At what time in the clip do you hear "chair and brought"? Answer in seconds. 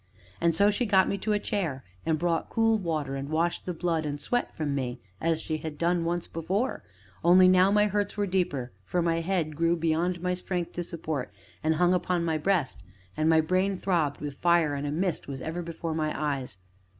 1.37-2.49